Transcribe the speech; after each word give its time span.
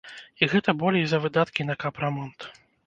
І 0.41 0.49
гэта 0.53 0.75
болей 0.81 1.05
за 1.11 1.21
выдаткі 1.27 1.61
на 1.71 1.81
капрамонт. 1.87 2.53